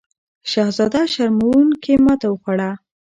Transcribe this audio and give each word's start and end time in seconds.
شهزاده 0.51 1.01
شرموونکې 1.13 1.93
ماته 2.05 2.27
وخوړه. 2.29 2.71